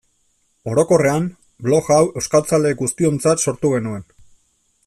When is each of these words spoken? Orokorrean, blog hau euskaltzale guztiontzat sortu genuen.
Orokorrean, 0.71 1.27
blog 1.67 1.91
hau 1.97 2.01
euskaltzale 2.23 2.75
guztiontzat 2.83 3.47
sortu 3.49 3.75
genuen. 3.77 4.07